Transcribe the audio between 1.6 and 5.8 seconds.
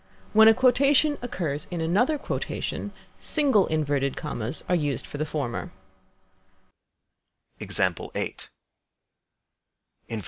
in another quotation, single inverted commas are used for the former.